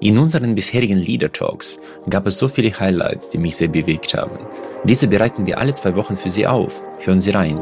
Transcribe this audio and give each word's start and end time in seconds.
In 0.00 0.16
unseren 0.16 0.54
bisherigen 0.54 0.98
Leader 0.98 1.32
Talks 1.32 1.76
gab 2.08 2.24
es 2.28 2.38
so 2.38 2.46
viele 2.46 2.70
Highlights, 2.78 3.30
die 3.30 3.38
mich 3.38 3.56
sehr 3.56 3.66
bewegt 3.66 4.14
haben. 4.14 4.38
Diese 4.84 5.08
bereiten 5.08 5.44
wir 5.44 5.58
alle 5.58 5.74
zwei 5.74 5.96
Wochen 5.96 6.16
für 6.16 6.30
Sie 6.30 6.46
auf. 6.46 6.80
Hören 7.00 7.20
Sie 7.20 7.30
rein. 7.30 7.58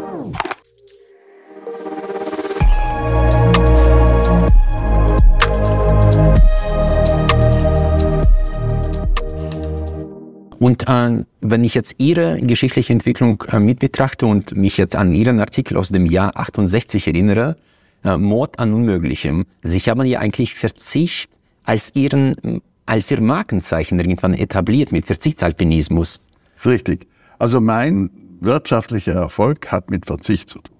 Und 10.58 10.88
äh, 10.88 11.24
wenn 11.40 11.64
ich 11.64 11.74
jetzt 11.74 11.94
Ihre 11.96 12.38
geschichtliche 12.42 12.92
Entwicklung 12.92 13.42
äh, 13.48 13.58
mit 13.58 13.78
betrachte 13.78 14.26
und 14.26 14.54
mich 14.54 14.76
jetzt 14.76 14.94
an 14.94 15.10
Ihren 15.12 15.40
Artikel 15.40 15.78
aus 15.78 15.88
dem 15.88 16.04
Jahr 16.04 16.36
68 16.36 17.06
erinnere, 17.06 17.56
äh, 18.04 18.18
Mord 18.18 18.58
an 18.58 18.74
Unmöglichem, 18.74 19.46
Sie 19.62 19.78
haben 19.80 20.04
ja 20.04 20.18
eigentlich 20.18 20.54
Verzicht 20.54 21.30
als 21.66 21.94
ihren, 21.94 22.62
als 22.86 23.10
ihr 23.10 23.20
Markenzeichen 23.20 24.00
irgendwann 24.00 24.32
etabliert 24.32 24.92
mit 24.92 25.04
Verzichtsalpinismus. 25.04 26.26
Richtig. 26.64 27.06
Also 27.38 27.60
mein 27.60 28.10
wirtschaftlicher 28.40 29.12
Erfolg 29.12 29.70
hat 29.70 29.90
mit 29.90 30.06
Verzicht 30.06 30.48
zu 30.48 30.60
tun. 30.60 30.76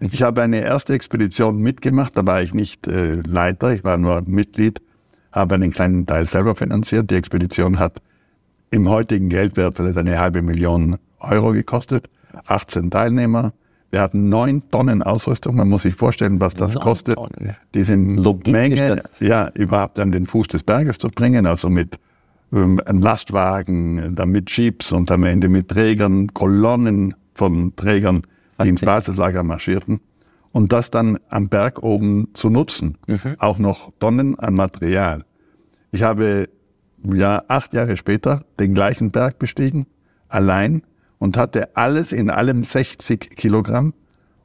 Ich 0.00 0.22
habe 0.22 0.40
eine 0.40 0.60
erste 0.60 0.94
Expedition 0.94 1.58
mitgemacht, 1.58 2.16
da 2.16 2.24
war 2.24 2.40
ich 2.40 2.54
nicht 2.54 2.86
äh, 2.86 3.16
Leiter, 3.16 3.74
ich 3.74 3.84
war 3.84 3.98
nur 3.98 4.22
Mitglied, 4.24 4.80
habe 5.30 5.56
einen 5.56 5.72
kleinen 5.72 6.06
Teil 6.06 6.24
selber 6.24 6.54
finanziert. 6.54 7.10
Die 7.10 7.16
Expedition 7.16 7.78
hat 7.78 8.00
im 8.70 8.88
heutigen 8.88 9.28
Geldwert 9.28 9.76
vielleicht 9.76 9.98
eine 9.98 10.18
halbe 10.18 10.40
Million 10.40 10.96
Euro 11.18 11.52
gekostet, 11.52 12.08
18 12.46 12.90
Teilnehmer, 12.90 13.52
wir 13.90 14.00
hatten 14.00 14.28
neun 14.28 14.62
Tonnen 14.70 15.02
Ausrüstung. 15.02 15.56
Man 15.56 15.68
muss 15.68 15.82
sich 15.82 15.94
vorstellen, 15.94 16.40
was 16.40 16.54
das 16.54 16.74
kostet, 16.74 17.18
diese 17.74 17.96
Menge 17.96 19.02
ja, 19.18 19.50
überhaupt 19.54 19.98
an 19.98 20.12
den 20.12 20.26
Fuß 20.26 20.48
des 20.48 20.62
Berges 20.62 20.98
zu 20.98 21.08
bringen. 21.08 21.44
Also 21.46 21.68
mit 21.68 21.98
ähm, 22.52 22.80
einem 22.84 23.02
Lastwagen, 23.02 24.14
dann 24.14 24.30
mit 24.30 24.50
Jeeps 24.50 24.92
und 24.92 25.10
am 25.10 25.24
Ende 25.24 25.48
mit 25.48 25.68
Trägern, 25.68 26.28
Kolonnen 26.28 27.14
von 27.34 27.74
Trägern, 27.74 28.22
die 28.62 28.68
ins 28.68 28.80
Basislager 28.80 29.42
marschierten. 29.42 30.00
Und 30.52 30.72
das 30.72 30.90
dann 30.90 31.18
am 31.28 31.48
Berg 31.48 31.82
oben 31.82 32.28
zu 32.34 32.50
nutzen. 32.50 32.98
Mhm. 33.06 33.36
Auch 33.38 33.58
noch 33.58 33.92
Tonnen 33.98 34.38
an 34.38 34.54
Material. 34.54 35.24
Ich 35.92 36.02
habe 36.02 36.48
ja 37.04 37.42
acht 37.48 37.72
Jahre 37.72 37.96
später 37.96 38.44
den 38.58 38.74
gleichen 38.74 39.10
Berg 39.10 39.38
bestiegen, 39.38 39.86
allein 40.28 40.82
und 41.20 41.36
hatte 41.36 41.76
alles 41.76 42.10
in 42.10 42.30
allem 42.30 42.64
60 42.64 43.36
Kilogramm 43.36 43.94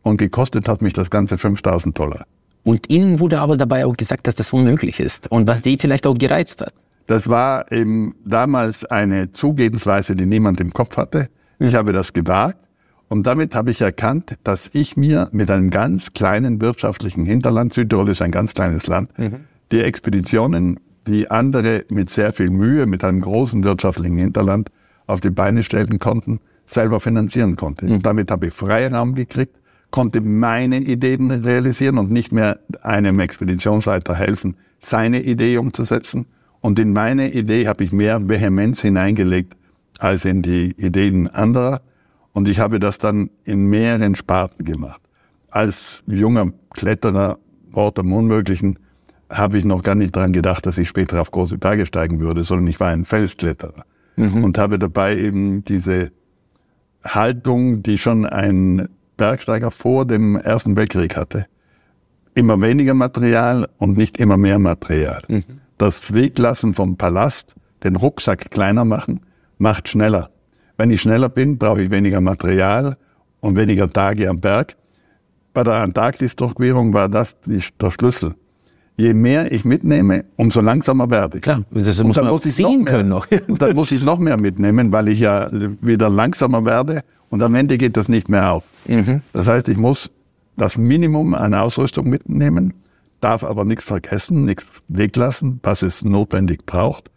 und 0.04 0.18
gekostet 0.18 0.68
hat 0.68 0.84
mich 0.84 0.94
das 0.94 1.10
Ganze 1.10 1.40
5000 1.40 1.98
Dollar. 1.98 2.28
Und 2.64 2.92
Ihnen 2.92 3.20
wurde 3.20 3.40
aber 3.40 3.58
dabei 3.58 3.86
auch 3.86 3.98
gesagt, 3.98 4.28
dass 4.28 4.36
das 4.36 4.54
unmöglich 4.54 5.00
ist 5.00 5.32
und 5.32 5.48
was 5.48 5.64
die 5.64 5.78
vielleicht 5.80 6.06
auch 6.06 6.18
gereizt 6.18 6.62
hat. 6.62 6.74
Das 7.08 7.30
war 7.30 7.72
eben 7.72 8.16
damals 8.26 8.86
eine 8.86 9.32
Zugehensweise, 9.32 10.16
die 10.16 10.26
niemand 10.26 10.60
im 10.60 10.72
Kopf 10.72 10.98
hatte. 10.98 11.30
Ich 11.60 11.76
habe 11.76 11.94
das 11.94 12.14
gewagt 12.14 12.58
und 13.08 13.26
damit 13.26 13.56
habe 13.56 13.72
ich 13.72 13.82
erkannt, 13.82 14.36
dass 14.44 14.70
ich 14.74 14.98
mir 14.98 15.30
mit 15.32 15.50
einem 15.50 15.70
ganz 15.70 16.14
kleinen 16.14 16.60
wirtschaftlichen 16.60 17.24
Hinterland, 17.24 17.74
Südtirol 17.74 18.10
ist 18.10 18.22
ein 18.22 18.32
ganz 18.32 18.54
kleines 18.54 18.88
Land, 18.88 19.18
mhm. 19.18 19.46
die 19.72 19.82
Expeditionen, 19.82 20.80
die 21.08 21.30
andere 21.30 21.86
mit 21.90 22.10
sehr 22.10 22.34
viel 22.34 22.50
Mühe, 22.50 22.88
mit 22.88 23.04
einem 23.04 23.22
großen 23.22 23.64
wirtschaftlichen 23.64 24.18
Hinterland 24.18 24.70
auf 25.06 25.22
die 25.22 25.30
Beine 25.30 25.64
stellen 25.64 26.00
konnten, 26.00 26.40
selber 26.66 27.00
finanzieren 27.00 27.56
konnte. 27.56 27.86
Mhm. 27.86 28.02
Damit 28.02 28.32
habe 28.32 28.48
ich 28.48 28.54
Freiraum 28.54 29.16
gekriegt, 29.16 29.56
konnte 29.92 30.22
meine 30.22 30.80
Ideen 30.80 31.32
realisieren 31.32 31.98
und 31.98 32.12
nicht 32.12 32.32
mehr 32.32 32.60
einem 32.82 33.20
Expeditionsleiter 33.20 34.16
helfen, 34.16 34.58
seine 34.80 35.22
Idee 35.22 35.58
umzusetzen. 35.58 36.26
Und 36.62 36.80
in 36.80 36.94
meine 36.94 37.32
Idee 37.32 37.68
habe 37.68 37.84
ich 37.84 37.92
mehr 37.92 38.28
Vehemenz 38.28 38.82
hineingelegt 38.82 39.56
als 40.00 40.26
in 40.26 40.42
die 40.42 40.76
Ideen 40.78 41.28
anderer. 41.28 41.82
Und 42.34 42.48
ich 42.48 42.60
habe 42.60 42.80
das 42.80 42.98
dann 42.98 43.30
in 43.46 43.68
mehreren 43.68 44.16
Sparten 44.16 44.66
gemacht. 44.66 45.02
Als 45.50 46.04
junger 46.08 46.52
Kletterer, 46.72 47.38
Ort 47.72 48.00
am 48.00 48.12
Unmöglichen, 48.12 48.80
habe 49.30 49.58
ich 49.58 49.66
noch 49.66 49.84
gar 49.84 49.96
nicht 49.96 50.16
daran 50.16 50.34
gedacht, 50.34 50.66
dass 50.66 50.78
ich 50.78 50.90
später 50.90 51.22
auf 51.22 51.32
große 51.32 51.58
Berge 51.58 51.86
steigen 51.86 52.20
würde, 52.20 52.44
sondern 52.44 52.68
ich 52.68 52.80
war 52.80 52.90
ein 52.90 53.06
Felskletterer 53.06 53.86
mhm. 54.16 54.44
und 54.44 54.58
habe 54.58 54.80
dabei 54.80 55.18
eben 55.18 55.64
diese 55.66 56.12
Haltung, 57.06 57.84
die 57.84 57.98
schon 57.98 58.26
ein 58.26 58.90
Bergsteiger 59.18 59.72
vor 59.72 60.06
dem 60.06 60.36
Ersten 60.36 60.76
Weltkrieg 60.76 61.16
hatte. 61.16 61.46
Immer 62.34 62.60
weniger 62.62 62.94
Material 62.94 63.70
und 63.78 63.98
nicht 63.98 64.18
immer 64.18 64.38
mehr 64.38 64.60
Material. 64.60 65.22
Mhm. 65.28 65.44
Das 65.78 66.14
Weglassen 66.14 66.74
vom 66.74 66.98
Palast, 66.98 67.56
den 67.84 67.96
Rucksack 67.96 68.52
kleiner 68.52 68.86
machen, 68.86 69.22
macht 69.58 69.88
schneller. 69.90 70.30
Wenn 70.78 70.92
ich 70.92 71.02
schneller 71.02 71.30
bin, 71.30 71.58
brauche 71.58 71.84
ich 71.84 71.92
weniger 71.92 72.20
Material 72.20 72.98
und 73.40 73.56
weniger 73.56 73.90
Tage 73.90 74.30
am 74.30 74.40
Berg. 74.40 74.76
Bei 75.54 75.64
der 75.64 75.76
Antarktis-Durchquerung 75.76 76.94
war 76.94 77.08
das 77.08 77.38
der 77.46 77.92
Schlüssel 77.92 78.36
je 78.98 79.14
mehr 79.14 79.52
ich 79.52 79.66
mitnehme, 79.66 80.26
umso 80.36 80.62
langsamer 80.62 81.10
werde 81.10 81.38
ich. 81.38 81.44
Klar, 81.44 81.64
das 81.72 82.00
und 82.00 82.08
muss 82.08 82.16
dann 82.16 82.26
man 82.26 82.34
muss 82.34 82.46
ich 82.46 82.56
sehen 82.56 82.80
noch 82.80 82.86
können 82.86 83.10
noch. 83.10 83.28
und 83.48 83.62
dann 83.62 83.76
muss 83.76 83.92
ich 83.92 84.04
noch 84.04 84.20
mehr 84.20 84.38
mitnehmen, 84.38 84.92
weil 84.92 85.10
ich 85.10 85.20
ja 85.20 85.50
wieder 85.82 86.10
langsamer 86.10 86.66
werde 86.66 87.02
und 87.30 87.44
am 87.44 87.56
Ende 87.56 87.78
geht 87.78 87.98
das 87.98 88.08
nicht 88.08 88.30
mehr 88.30 88.52
auf. 88.52 88.66
Mhm. 88.88 89.22
Das 89.34 89.48
heißt, 89.48 89.68
ich 89.68 89.78
muss 89.78 90.12
das 90.58 90.78
Minimum 90.78 91.34
an 91.34 91.54
Ausrüstung 91.54 92.10
mitnehmen, 92.10 92.74
darf 93.20 93.44
aber 93.44 93.66
nichts 93.66 93.84
vergessen, 93.84 94.46
nichts 94.46 94.66
weglassen, 94.88 95.60
was 95.64 95.82
es 95.82 96.04
notwendig 96.04 96.66
braucht. 96.66 97.10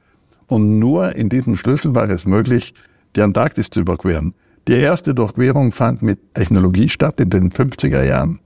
Und 0.47 0.78
nur 0.78 1.15
in 1.15 1.28
diesem 1.28 1.56
Schlüssel 1.56 1.95
war 1.95 2.09
es 2.09 2.25
möglich, 2.25 2.75
die 3.15 3.22
Antarktis 3.22 3.71
zu 3.71 3.81
überqueren. 3.81 4.34
Die 4.66 4.75
erste 4.75 5.15
Durchquerung 5.15 5.72
fand 5.72 6.03
mit 6.03 6.19
Technologie 6.34 6.89
statt 6.89 7.21
in 7.21 7.31
den 7.31 7.50
50er 7.50 8.03
Jahren. 8.05 8.41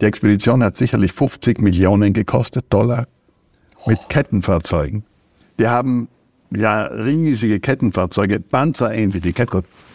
Die 0.00 0.06
Expedition 0.06 0.62
hat 0.62 0.76
sicherlich 0.76 1.12
50 1.12 1.60
Millionen 1.60 2.12
gekostet, 2.12 2.66
Dollar, 2.70 3.06
mit 3.86 3.98
Kettenfahrzeugen. 4.08 5.04
Wir 5.56 5.70
haben 5.70 6.08
ja 6.50 6.84
riesige 6.84 7.60
Kettenfahrzeuge, 7.60 8.40
panzerähnliche 8.40 9.32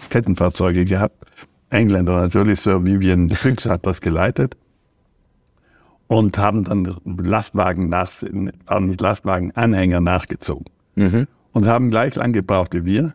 Kettenfahrzeuge 0.09 0.85
gehabt. 0.85 1.15
Engländer 1.69 2.21
natürlich, 2.21 2.59
Sir 2.59 2.85
Vivian 2.85 3.29
Fuchs 3.31 3.65
hat 3.65 3.85
das 3.85 4.01
geleitet 4.01 4.55
und 6.07 6.37
haben 6.37 6.63
dann 6.63 6.95
Lastwagen 7.05 7.89
nach, 7.89 8.11
nicht 8.21 9.01
Lastwagen, 9.01 9.51
Anhänger 9.55 10.01
nachgezogen. 10.01 10.65
Mhm. 10.95 11.27
Und 11.53 11.65
haben 11.65 11.89
gleich 11.89 12.15
lang 12.15 12.33
gebraucht 12.33 12.73
wie 12.73 12.85
wir. 12.85 13.13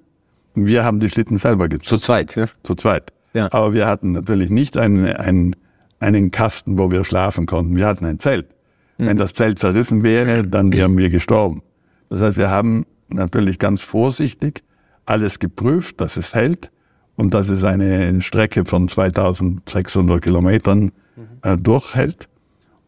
Und 0.55 0.66
wir 0.66 0.84
haben 0.84 1.00
die 1.00 1.10
Schlitten 1.10 1.38
selber 1.38 1.69
gezogen. 1.69 1.88
Zu 1.88 1.99
zweit, 1.99 2.34
ja? 2.34 2.47
Zu 2.62 2.75
zweit. 2.75 3.12
Ja. 3.34 3.53
Aber 3.53 3.72
wir 3.72 3.87
hatten 3.87 4.12
natürlich 4.12 4.50
nicht 4.50 4.76
einen, 4.76 5.06
einen 5.06 5.55
einen 6.00 6.31
Kasten, 6.31 6.78
wo 6.78 6.91
wir 6.91 7.04
schlafen 7.04 7.47
konnten. 7.47 7.76
Wir 7.76 7.86
hatten 7.86 8.04
ein 8.04 8.19
Zelt. 8.19 8.47
Mhm. 8.98 9.06
Wenn 9.06 9.16
das 9.16 9.32
Zelt 9.32 9.59
zerrissen 9.59 10.03
wäre, 10.03 10.47
dann 10.47 10.72
wären 10.72 10.97
wir 10.97 11.10
gestorben. 11.10 11.62
Das 12.09 12.20
heißt, 12.20 12.36
wir 12.36 12.50
haben 12.50 12.86
natürlich 13.09 13.59
ganz 13.59 13.81
vorsichtig 13.81 14.62
alles 15.06 15.38
geprüft, 15.38 16.00
dass 16.00 16.16
es 16.16 16.34
hält 16.34 16.70
und 17.16 17.34
dass 17.34 17.48
es 17.48 17.64
eine 17.64 18.20
Strecke 18.22 18.64
von 18.64 18.88
2600 18.88 20.22
Kilometern 20.22 20.81
mhm. 20.81 20.91
äh, 21.42 21.56
durchhält. 21.56 22.28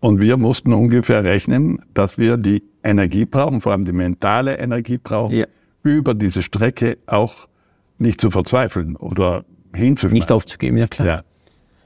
Und 0.00 0.20
wir 0.20 0.36
mussten 0.36 0.72
ungefähr 0.72 1.24
rechnen, 1.24 1.82
dass 1.92 2.16
wir 2.16 2.36
die 2.36 2.62
Energie 2.82 3.26
brauchen, 3.26 3.60
vor 3.60 3.72
allem 3.72 3.84
die 3.84 3.92
mentale 3.92 4.58
Energie 4.58 4.98
brauchen, 4.98 5.36
ja. 5.36 5.46
über 5.82 6.14
diese 6.14 6.42
Strecke 6.42 6.98
auch 7.06 7.48
nicht 7.98 8.20
zu 8.20 8.30
verzweifeln 8.30 8.96
oder 8.96 9.44
hinzuschmeißen. 9.74 10.14
Nicht 10.14 10.32
aufzugeben, 10.32 10.78
ja 10.78 10.86
klar. 10.86 11.06
Ja. 11.06 11.22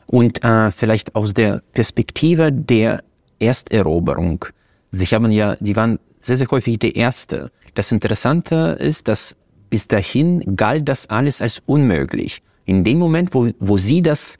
Und 0.07 0.45
äh, 0.45 0.71
vielleicht 0.71 1.15
aus 1.15 1.35
der 1.35 1.63
Perspektive 1.73 2.53
der 2.53 3.03
Ersteroberung. 3.39 4.45
Sie 4.91 5.07
haben 5.07 5.31
ja, 5.31 5.57
Sie 5.61 5.77
waren 5.77 5.99
sehr, 6.21 6.37
sehr 6.37 6.49
häufig 6.51 6.79
der 6.79 6.97
Erste. 6.97 7.51
Das 7.75 7.93
Interessante 7.93 8.77
ist, 8.79 9.09
dass 9.09 9.37
bis 9.71 9.89
dahin 9.89 10.57
galt 10.57 10.89
das 10.89 11.11
alles 11.11 11.43
als 11.43 11.63
unmöglich. 11.67 12.43
In 12.65 12.85
dem 12.85 12.99
Moment, 12.99 13.35
wo, 13.35 13.51
wo 13.59 13.77
Sie 13.77 14.03
das, 14.03 14.39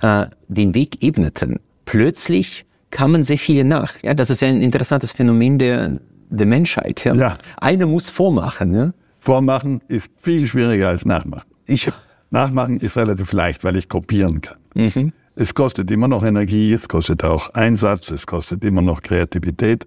äh, 0.00 0.26
den 0.48 0.74
Weg 0.74 1.02
ebneten, 1.02 1.58
plötzlich 1.86 2.66
kamen 2.90 3.24
sehr 3.24 3.38
viele 3.38 3.64
nach. 3.64 3.94
Ja, 4.02 4.14
das 4.14 4.30
ist 4.30 4.42
ein 4.42 4.60
interessantes 4.62 5.12
Phänomen 5.12 5.58
der, 5.58 5.98
der 6.30 6.46
Menschheit. 6.46 7.04
Ja. 7.04 7.14
ja. 7.14 7.38
Einer 7.56 7.86
muss 7.86 8.10
vormachen. 8.10 8.74
Ja? 8.74 8.92
Vormachen 9.18 9.80
ist 9.88 10.10
viel 10.20 10.46
schwieriger 10.46 10.88
als 10.88 11.04
nachmachen. 11.04 11.48
Ich, 11.66 11.90
nachmachen 12.34 12.78
ist 12.78 12.96
relativ 12.96 13.32
leicht, 13.32 13.64
weil 13.64 13.76
ich 13.76 13.88
kopieren 13.88 14.42
kann. 14.42 14.58
Mhm. 14.74 15.12
Es 15.36 15.54
kostet 15.54 15.90
immer 15.90 16.08
noch 16.08 16.22
Energie, 16.22 16.72
es 16.72 16.86
kostet 16.88 17.24
auch 17.24 17.50
Einsatz, 17.54 18.10
es 18.10 18.26
kostet 18.26 18.62
immer 18.62 18.82
noch 18.82 19.02
Kreativität, 19.02 19.86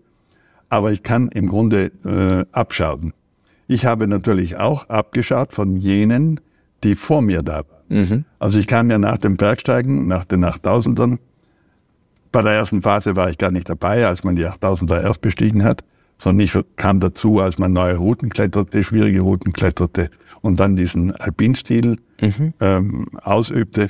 aber 0.70 0.92
ich 0.92 1.04
kann 1.04 1.30
im 1.30 1.48
Grunde 1.48 1.92
äh, 2.04 2.46
abschauen. 2.52 3.14
Ich 3.68 3.86
habe 3.86 4.08
natürlich 4.08 4.58
auch 4.58 4.90
abgeschaut 4.90 5.54
von 5.54 5.78
jenen, 5.78 6.40
die 6.84 6.96
vor 6.96 7.22
mir 7.22 7.44
da 7.44 7.64
waren. 7.70 7.78
Mhm. 7.90 8.26
Also 8.40 8.60
ich 8.60 8.68
kam 8.68 8.90
ja 8.90 8.98
nach 8.98 9.18
dem 9.18 9.36
Bergsteigen, 9.36 10.08
nach 10.08 10.26
den 10.26 10.44
8000ern. 10.44 11.20
Bei 12.32 12.42
der 12.42 12.54
ersten 12.54 12.82
Phase 12.82 13.16
war 13.16 13.30
ich 13.30 13.38
gar 13.38 13.52
nicht 13.52 13.70
dabei, 13.70 14.06
als 14.06 14.24
man 14.24 14.36
die 14.36 14.46
8000er 14.46 15.02
erst 15.02 15.22
bestiegen 15.22 15.64
hat. 15.64 15.84
Sondern 16.20 16.46
ich 16.46 16.58
kam 16.76 17.00
dazu, 17.00 17.40
als 17.40 17.58
man 17.58 17.74
neue 17.74 17.98
Routen 17.98 18.30
kletterte, 18.30 18.84
schwierige 18.84 19.22
Routen 19.22 19.54
kletterte 19.54 20.10
und 20.42 20.60
dann 20.60 20.76
diesen 20.76 21.16
Alpinstil 21.16 21.98
mhm. 22.22 22.54
ähm, 22.60 23.08
ausübte. 23.22 23.90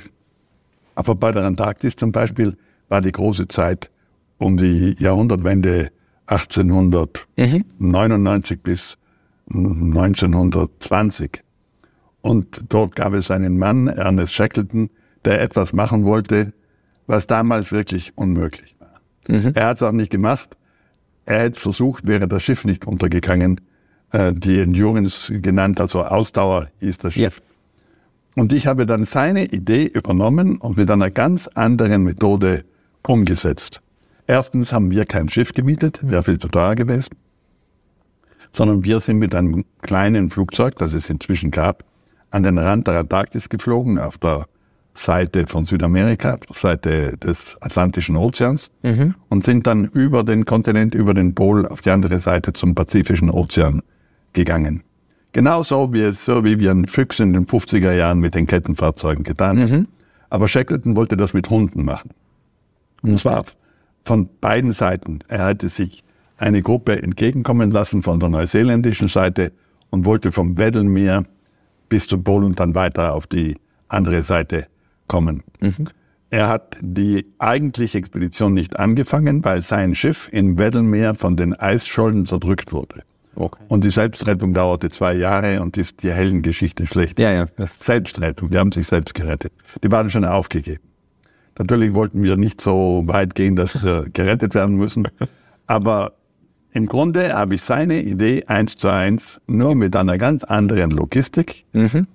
Aber 0.94 1.14
bei 1.14 1.32
der 1.32 1.44
Antarktis 1.44 1.96
zum 1.96 2.12
Beispiel 2.12 2.56
war 2.88 3.00
die 3.00 3.12
große 3.12 3.48
Zeit 3.48 3.90
um 4.38 4.56
die 4.56 4.96
Jahrhundertwende 4.98 5.90
1899 6.26 8.58
mhm. 8.58 8.62
bis 8.62 8.96
1920. 9.50 11.42
Und 12.20 12.64
dort 12.68 12.96
gab 12.96 13.14
es 13.14 13.30
einen 13.30 13.58
Mann, 13.58 13.88
Ernest 13.88 14.34
Shackleton, 14.34 14.90
der 15.24 15.40
etwas 15.40 15.72
machen 15.72 16.04
wollte, 16.04 16.52
was 17.06 17.26
damals 17.26 17.72
wirklich 17.72 18.12
unmöglich 18.16 18.76
war. 18.78 19.00
Mhm. 19.28 19.52
Er 19.54 19.68
hat 19.68 19.78
es 19.78 19.82
auch 19.82 19.92
nicht 19.92 20.10
gemacht. 20.10 20.57
Er 21.28 21.40
hätte 21.40 21.60
versucht, 21.60 22.06
wäre 22.06 22.26
das 22.26 22.42
Schiff 22.42 22.64
nicht 22.64 22.86
untergegangen. 22.86 23.60
Äh, 24.12 24.32
die 24.32 24.60
Endurance 24.60 25.38
genannt, 25.42 25.78
also 25.78 26.02
Ausdauer 26.02 26.68
hieß 26.80 26.96
das 26.96 27.12
Schiff. 27.12 27.42
Ja. 28.34 28.42
Und 28.42 28.50
ich 28.50 28.66
habe 28.66 28.86
dann 28.86 29.04
seine 29.04 29.44
Idee 29.44 29.84
übernommen 29.84 30.56
und 30.56 30.78
mit 30.78 30.90
einer 30.90 31.10
ganz 31.10 31.46
anderen 31.48 32.04
Methode 32.04 32.64
umgesetzt. 33.06 33.82
Erstens 34.26 34.72
haben 34.72 34.90
wir 34.90 35.04
kein 35.04 35.28
Schiff 35.28 35.52
gemietet, 35.52 36.00
wäre 36.00 36.22
viel 36.22 36.38
zu 36.38 36.48
teuer 36.48 36.74
gewesen, 36.74 37.14
sondern 38.52 38.82
wir 38.84 39.00
sind 39.00 39.18
mit 39.18 39.34
einem 39.34 39.66
kleinen 39.82 40.30
Flugzeug, 40.30 40.76
das 40.76 40.94
es 40.94 41.10
inzwischen 41.10 41.50
gab, 41.50 41.84
an 42.30 42.42
den 42.42 42.56
Rand 42.56 42.86
der 42.86 43.00
Antarktis 43.00 43.50
geflogen, 43.50 43.98
auf 43.98 44.16
der 44.16 44.46
Seite 44.98 45.46
von 45.46 45.64
Südamerika, 45.64 46.38
Seite 46.52 47.16
des 47.16 47.56
Atlantischen 47.60 48.16
Ozeans 48.16 48.70
mhm. 48.82 49.14
und 49.28 49.44
sind 49.44 49.66
dann 49.66 49.84
über 49.84 50.24
den 50.24 50.44
Kontinent, 50.44 50.94
über 50.94 51.14
den 51.14 51.34
Pol 51.34 51.66
auf 51.66 51.80
die 51.80 51.90
andere 51.90 52.18
Seite 52.18 52.52
zum 52.52 52.74
Pazifischen 52.74 53.30
Ozean 53.30 53.82
gegangen. 54.32 54.82
Genauso 55.32 55.92
wie 55.92 56.00
es 56.00 56.24
so 56.24 56.44
wie 56.44 56.58
Vivian 56.58 56.86
Fuchs 56.86 57.20
in 57.20 57.32
den 57.32 57.46
50er 57.46 57.92
Jahren 57.92 58.18
mit 58.18 58.34
den 58.34 58.46
Kettenfahrzeugen 58.46 59.24
getan 59.24 59.60
hat. 59.60 59.70
Mhm. 59.70 59.88
Aber 60.30 60.48
Shackleton 60.48 60.96
wollte 60.96 61.16
das 61.16 61.32
mit 61.32 61.48
Hunden 61.48 61.84
machen. 61.84 62.10
Und 63.02 63.12
mhm. 63.12 63.16
zwar 63.16 63.44
von 64.04 64.28
beiden 64.40 64.72
Seiten. 64.72 65.20
Er 65.28 65.44
hatte 65.44 65.68
sich 65.68 66.02
eine 66.38 66.62
Gruppe 66.62 67.00
entgegenkommen 67.00 67.70
lassen 67.70 68.02
von 68.02 68.20
der 68.20 68.30
neuseeländischen 68.30 69.08
Seite 69.08 69.52
und 69.90 70.04
wollte 70.04 70.32
vom 70.32 70.56
Weddellmeer 70.56 71.24
bis 71.88 72.06
zum 72.06 72.24
Pol 72.24 72.44
und 72.44 72.58
dann 72.58 72.74
weiter 72.74 73.14
auf 73.14 73.26
die 73.26 73.56
andere 73.88 74.22
Seite 74.22 74.66
kommen. 75.08 75.42
Mhm. 75.60 75.88
Er 76.30 76.48
hat 76.48 76.76
die 76.80 77.26
eigentliche 77.38 77.96
Expedition 77.98 78.52
nicht 78.52 78.78
angefangen, 78.78 79.44
weil 79.44 79.62
sein 79.62 79.94
Schiff 79.94 80.28
im 80.30 80.58
Weddellmeer 80.58 81.14
von 81.14 81.36
den 81.36 81.54
Eisschollen 81.54 82.26
zerdrückt 82.26 82.72
wurde. 82.72 83.02
Okay. 83.34 83.62
Und 83.68 83.84
die 83.84 83.90
Selbstrettung 83.90 84.52
dauerte 84.52 84.90
zwei 84.90 85.14
Jahre 85.14 85.62
und 85.62 85.76
ist 85.76 86.02
die 86.02 86.12
Heldengeschichte 86.12 86.86
schlecht. 86.86 87.18
Ja, 87.18 87.30
ja. 87.30 87.46
Selbstrettung, 87.80 88.50
die 88.50 88.58
haben 88.58 88.72
sich 88.72 88.86
selbst 88.88 89.14
gerettet. 89.14 89.52
Die 89.82 89.90
waren 89.90 90.10
schon 90.10 90.24
aufgegeben. 90.24 90.82
Natürlich 91.56 91.94
wollten 91.94 92.22
wir 92.22 92.36
nicht 92.36 92.60
so 92.60 93.04
weit 93.06 93.34
gehen, 93.34 93.56
dass 93.56 93.82
wir 93.82 94.06
gerettet 94.12 94.54
werden 94.54 94.76
müssen. 94.76 95.08
Aber 95.66 96.14
im 96.72 96.86
Grunde 96.86 97.32
habe 97.32 97.54
ich 97.54 97.62
seine 97.62 98.02
Idee 98.02 98.44
eins 98.46 98.76
zu 98.76 98.88
eins, 98.88 99.40
nur 99.46 99.74
mit 99.74 99.96
einer 99.96 100.18
ganz 100.18 100.44
anderen 100.44 100.90
Logistik. 100.90 101.64
Mhm. 101.72 102.06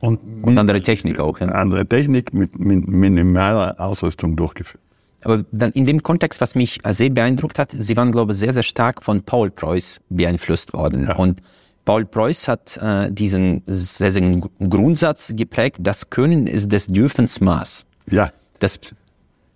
Und, 0.00 0.20
und 0.42 0.58
andere 0.58 0.80
Technik 0.82 1.18
auch. 1.20 1.40
Ja. 1.40 1.46
Andere 1.48 1.86
Technik 1.86 2.34
mit, 2.34 2.58
mit 2.58 2.86
minimaler 2.86 3.74
Ausrüstung 3.78 4.36
durchgeführt. 4.36 4.82
Aber 5.22 5.44
dann 5.50 5.72
in 5.72 5.86
dem 5.86 6.02
Kontext, 6.02 6.40
was 6.40 6.54
mich 6.54 6.78
sehr 6.88 7.10
beeindruckt 7.10 7.58
hat, 7.58 7.72
Sie 7.76 7.96
waren, 7.96 8.12
glaube 8.12 8.32
ich, 8.32 8.38
sehr, 8.38 8.52
sehr 8.52 8.62
stark 8.62 9.02
von 9.02 9.22
Paul 9.22 9.50
Preuß 9.50 10.00
beeinflusst 10.08 10.72
worden. 10.72 11.04
Ja. 11.04 11.16
Und 11.16 11.40
Paul 11.84 12.04
Preuß 12.04 12.48
hat 12.48 12.76
äh, 12.76 13.10
diesen 13.10 13.62
sehr, 13.66 14.10
sehr 14.10 14.40
Grundsatz 14.58 15.32
geprägt, 15.34 15.78
das 15.80 16.10
Können 16.10 16.46
ist 16.46 16.70
des 16.70 16.88
Dürfens 16.88 17.40
Maß. 17.40 17.86
Ja. 18.10 18.32
Das, 18.58 18.78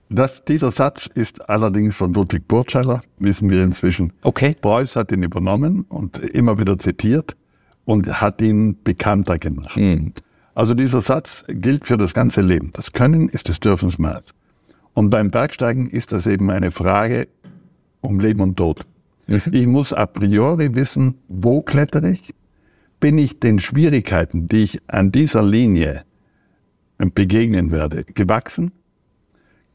das, 0.09 0.45
dieser 0.45 0.73
Satz 0.73 1.09
ist 1.15 1.49
allerdings 1.49 1.95
von 1.95 2.15
Ludwig 2.15 2.49
Burtscheller, 2.49 3.03
wissen 3.19 3.51
wir 3.51 3.63
inzwischen. 3.63 4.13
Okay. 4.23 4.55
Preuß 4.61 4.97
hat 4.97 5.13
ihn 5.13 5.23
übernommen 5.23 5.85
und 5.89 6.19
immer 6.19 6.59
wieder 6.59 6.79
zitiert 6.79 7.37
und 7.85 8.21
hat 8.21 8.41
ihn 8.41 8.77
bekannter 8.83 9.39
gemacht. 9.39 9.77
Mhm. 9.77 10.13
Also 10.55 10.75
dieser 10.75 11.01
Satz 11.01 11.45
gilt 11.49 11.87
für 11.87 11.97
das 11.97 12.15
ganze 12.15 12.41
Leben. 12.41 12.71
Das 12.75 12.93
Können 12.93 13.29
ist 13.29 13.49
des 13.49 13.61
Dürfens 13.61 13.99
Maß. 13.99 14.35
Und 14.95 15.11
beim 15.11 15.31
Bergsteigen 15.31 15.89
ist 15.89 16.13
das 16.13 16.27
eben 16.27 16.51
eine 16.51 16.71
Frage 16.71 17.29
um 18.01 18.19
Leben 18.19 18.41
und 18.41 18.57
Tod. 18.57 18.85
Mhm. 19.27 19.41
Ich 19.53 19.67
muss 19.67 19.93
a 19.93 20.07
priori 20.07 20.75
wissen, 20.75 21.15
wo 21.29 21.63
klettere 21.63 22.11
ich? 22.11 22.35
Bin 22.99 23.17
ich 23.17 23.41
den 23.41 23.61
Schwierigkeiten, 23.61 24.49
die 24.49 24.65
ich 24.65 24.79
an 24.89 25.13
dieser 25.13 25.43
Linie 25.43 26.05
begegnen 26.99 27.71
werde, 27.71 28.05
gewachsen? 28.05 28.73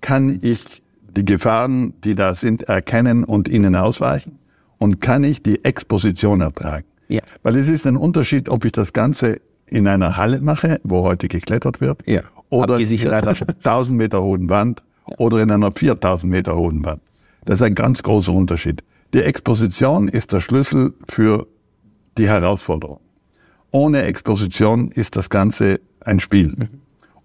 kann 0.06 0.38
ich 0.44 0.84
die 1.18 1.26
Gefahren, 1.26 1.96
die 2.04 2.14
da 2.14 2.36
sind, 2.36 2.64
erkennen 2.64 3.24
und 3.24 3.48
ihnen 3.48 3.76
ausweichen? 3.76 4.38
Und 4.78 5.02
kann 5.02 5.24
ich 5.24 5.42
die 5.42 5.66
Exposition 5.66 6.42
ertragen? 6.42 6.86
Ja. 7.08 7.22
Weil 7.42 7.56
es 7.56 7.70
ist 7.70 7.88
ein 7.88 7.98
Unterschied, 7.98 8.48
ob 8.48 8.66
ich 8.66 8.72
das 8.72 8.94
Ganze 8.94 9.42
in 9.68 9.88
einer 9.88 10.18
Halle 10.18 10.42
mache, 10.42 10.80
wo 10.84 11.04
heute 11.04 11.28
geklettert 11.28 11.82
wird, 11.82 12.08
ja. 12.08 12.22
oder 12.50 12.80
in 12.80 13.10
einer 13.10 13.36
1000 13.64 13.98
Meter 13.98 14.22
hohen 14.22 14.50
Wand 14.50 14.84
ja. 15.10 15.18
oder 15.18 15.42
in 15.42 15.52
einer 15.52 15.72
4000 15.72 16.32
Meter 16.32 16.56
hohen 16.56 16.84
Wand. 16.86 17.02
Das 17.46 17.56
ist 17.56 17.62
ein 17.62 17.76
ganz 17.76 18.02
großer 18.04 18.32
Unterschied. 18.32 18.84
Die 19.14 19.22
Exposition 19.22 20.08
ist 20.08 20.32
der 20.32 20.42
Schlüssel 20.42 20.94
für 21.10 21.48
die 22.18 22.28
Herausforderung. 22.28 23.00
Ohne 23.72 24.04
Exposition 24.04 24.90
ist 24.92 25.16
das 25.16 25.30
Ganze 25.30 25.80
ein 26.02 26.20
Spiel. 26.20 26.54
Mhm. 26.56 26.70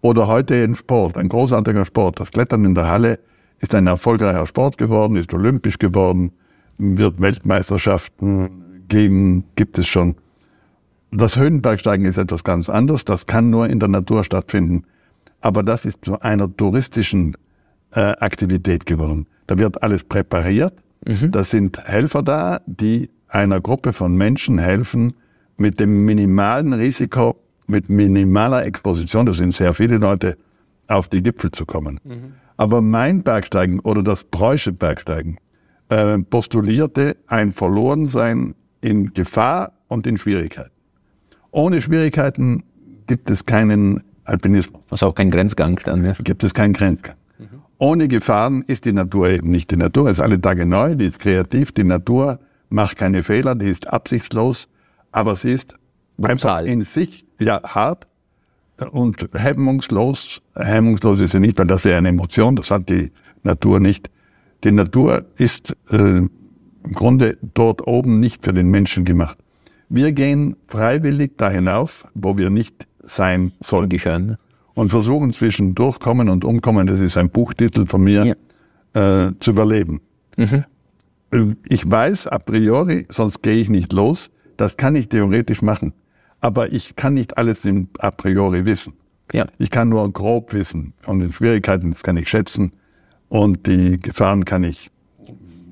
Oder 0.03 0.27
heute 0.29 0.55
ein 0.55 0.75
Sport, 0.75 1.17
ein 1.17 1.29
großartiger 1.29 1.85
Sport. 1.85 2.21
Das 2.21 2.31
Klettern 2.31 2.65
in 2.65 2.75
der 2.75 2.89
Halle 2.89 3.19
ist 3.61 3.75
ein 3.75 3.87
erfolgreicher 3.87 4.47
Sport 4.47 4.79
geworden, 4.79 5.17
ist 5.17 5.33
olympisch 5.35 5.79
geworden, 5.79 6.33
wird 6.79 7.21
Weltmeisterschaften 7.21 8.85
geben, 8.89 9.45
gibt 9.55 9.79
es 9.79 9.87
schon. 9.87 10.17
Das 11.12 11.37
Höhenbergsteigen 11.37 12.07
ist 12.07 12.17
etwas 12.17 12.45
ganz 12.45 12.69
anderes. 12.69 13.05
Das 13.05 13.27
kann 13.27 13.51
nur 13.51 13.69
in 13.69 13.81
der 13.81 13.89
Natur 13.89 14.25
stattfinden. 14.25 14.85
Aber 15.41 15.62
das 15.62 15.85
ist 15.85 16.05
zu 16.05 16.21
einer 16.21 16.55
touristischen 16.55 17.37
äh, 17.93 18.01
Aktivität 18.01 18.87
geworden. 18.87 19.27
Da 19.47 19.59
wird 19.59 19.83
alles 19.83 20.05
präpariert. 20.05 20.75
Mhm. 21.07 21.33
Da 21.33 21.45
sind 21.45 21.79
Helfer 21.85 22.23
da, 22.23 22.61
die 22.67 23.11
einer 23.29 23.61
Gruppe 23.61 23.93
von 23.93 24.17
Menschen 24.17 24.59
helfen, 24.59 25.15
mit 25.57 25.81
dem 25.81 26.05
minimalen 26.05 26.73
Risiko 26.73 27.37
mit 27.70 27.89
minimaler 27.89 28.67
Exposition, 28.67 29.27
das 29.27 29.39
sind 29.39 29.55
sehr 29.55 29.73
viele 29.73 29.96
Leute, 29.96 30.37
auf 30.89 31.08
die 31.08 31.23
Gipfel 31.23 31.53
zu 31.53 31.65
kommen. 31.65 32.01
Mhm. 32.05 32.34
Aber 32.56 32.82
mein 32.82 33.23
Bergsteigen 33.23 33.81
oder 33.81 34.03
das 34.03 34.25
Preußische 34.25 34.73
Bergsteigen 34.73 35.39
äh, 35.89 36.19
postulierte 36.19 37.17
ein 37.29 37.53
Verlorensein 37.53 38.55
in 38.81 39.15
Gefahr 39.15 39.73
und 39.89 40.06
in 40.06 40.19
Schwierigkeiten. 40.19 40.73
Ohne 41.51 41.83
Schwierigkeiten 41.83 42.65
gibt 43.07 43.31
es 43.31 43.45
keinen 43.45 44.03
Alpinismus. 44.25 44.83
Also 44.91 45.07
auch 45.07 45.15
kein 45.15 45.31
Grenzgang 45.31 45.81
dann, 45.85 46.05
ja. 46.05 46.13
Gibt 46.23 46.45
es 46.45 46.55
keinen 46.55 46.73
Grenzgang. 46.73 47.17
Mhm. 47.39 47.47
Ohne 47.79 48.09
Gefahren 48.09 48.63
ist 48.63 48.85
die 48.85 48.93
Natur 48.93 49.29
eben 49.29 49.51
nicht. 49.51 49.71
Die 49.71 49.77
Natur 49.77 50.11
ist 50.11 50.21
alle 50.21 50.41
Tage 50.41 50.67
neu, 50.67 50.95
die 50.95 51.07
ist 51.07 51.19
kreativ, 51.19 51.73
die 51.73 51.85
Natur 51.85 52.39
macht 52.69 52.97
keine 52.97 53.23
Fehler, 53.23 53.55
die 53.55 53.67
ist 53.67 53.89
absichtslos, 53.89 54.69
aber 55.11 55.35
sie 55.37 55.53
ist 55.53 55.75
Brutal. 56.17 56.67
in 56.67 56.83
sich 56.83 57.25
ja 57.41 57.61
hart 57.65 58.07
und 58.93 59.29
hemmungslos. 59.35 60.41
Hemmungslos 60.55 61.21
ist 61.21 61.33
sie 61.33 61.41
nicht, 61.41 61.59
weil 61.59 61.67
das 61.67 61.85
wäre 61.85 61.99
eine 61.99 62.09
Emotion, 62.09 62.57
das 62.57 62.71
hat 62.71 62.89
die 62.89 63.11
Natur 63.43 63.81
nicht. 63.81 64.11
Die 64.63 64.73
Natur 64.73 65.25
ist 65.37 65.77
äh, 65.91 65.97
im 65.97 66.31
Grunde 66.93 67.39
dort 67.55 67.87
oben 67.87 68.21
nicht 68.21 68.45
für 68.45 68.53
den 68.53 68.71
Menschen 68.71 69.05
gemacht. 69.05 69.39
Wir 69.91 70.13
gehen 70.13 70.56
freiwillig 70.67 71.32
da 71.37 71.51
hinauf, 71.51 72.06
wo 72.15 72.39
wir 72.39 72.49
nicht 72.49 72.87
sein 73.01 73.53
sollen. 73.61 73.89
Gehören. 73.89 74.39
Und 74.75 74.91
versuchen 74.91 75.32
zwischen 75.32 75.75
Durchkommen 75.75 76.31
und 76.31 76.44
Umkommen, 76.44 76.87
das 76.87 77.01
ist 77.01 77.19
ein 77.19 77.29
Buchtitel 77.29 77.85
von 77.85 78.03
mir, 78.03 78.37
ja. 78.94 79.27
äh, 79.27 79.32
zu 79.41 79.51
überleben. 79.51 80.01
Mhm. 80.39 80.65
Ich 81.69 81.89
weiß 81.89 82.29
a 82.29 82.39
priori, 82.39 83.06
sonst 83.11 83.43
gehe 83.43 83.56
ich 83.56 83.69
nicht 83.69 83.93
los, 83.93 84.31
das 84.56 84.77
kann 84.77 84.97
ich 84.97 85.09
theoretisch 85.09 85.61
machen 85.61 85.93
aber 86.41 86.73
ich 86.73 86.97
kann 86.97 87.15
nicht 87.15 87.37
alles 87.39 87.65
im, 87.65 87.89
a 87.99 88.11
priori 88.11 88.65
wissen. 88.65 88.94
Ja. 89.32 89.47
Ich 89.59 89.70
kann 89.70 89.89
nur 89.89 90.11
grob 90.13 90.53
wissen. 90.53 90.94
Und 91.06 91.20
die 91.20 91.32
Schwierigkeiten, 91.32 91.93
das 91.93 92.03
kann 92.03 92.17
ich 92.17 92.29
schätzen. 92.29 92.73
Und 93.29 93.67
die 93.67 94.01
Gefahren 94.01 94.44
kann 94.44 94.65
ich 94.65 94.91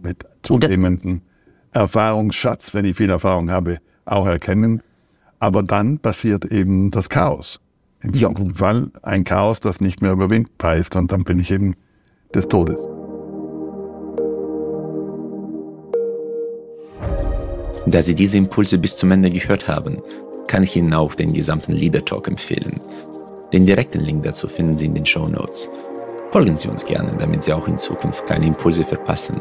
mit 0.03 0.25
zunehmendem 0.43 1.23
Erfahrungsschatz, 1.73 2.73
wenn 2.73 2.85
ich 2.85 2.97
viel 2.97 3.11
Erfahrung 3.11 3.51
habe, 3.51 3.79
auch 4.11 4.27
erkennen. 4.27 4.83
Aber 5.39 5.63
dann 5.63 5.99
passiert 5.99 6.45
eben 6.47 6.91
das 6.91 7.09
Chaos. 7.09 7.61
Im 8.01 8.15
ja. 8.15 8.31
Fall 8.55 8.91
ein 9.03 9.25
Chaos, 9.25 9.61
das 9.61 9.81
nicht 9.81 10.03
mehr 10.03 10.13
überwindbar 10.13 10.77
ist. 10.77 10.95
Und 10.97 11.13
dann 11.13 11.25
bin 11.25 11.39
ich 11.41 11.51
eben 11.51 11.75
des 12.35 12.47
Todes. 12.49 12.77
Da 17.87 18.03
Sie 18.03 18.15
diese 18.15 18.37
Impulse 18.37 18.77
bis 18.79 18.97
zum 18.97 19.11
Ende 19.11 19.31
gehört 19.31 19.67
haben, 19.67 20.03
kann 20.47 20.63
ich 20.63 20.77
Ihnen 20.77 20.93
auch 20.93 21.15
den 21.15 21.33
gesamten 21.33 21.73
Leader 21.73 22.05
Talk 22.05 22.29
empfehlen. 22.29 22.81
Den 23.53 23.65
direkten 23.65 24.01
Link 24.01 24.25
dazu 24.25 24.47
finden 24.47 24.77
Sie 24.77 24.87
in 24.87 24.95
den 24.95 25.07
Show 25.07 25.27
Notes. 25.27 25.71
Folgen 26.31 26.59
Sie 26.59 26.69
uns 26.69 26.85
gerne, 26.85 27.17
damit 27.19 27.45
Sie 27.45 27.53
auch 27.53 27.67
in 27.67 27.79
Zukunft 27.79 28.27
keine 28.27 28.47
Impulse 28.47 28.85
verpassen. 28.85 29.41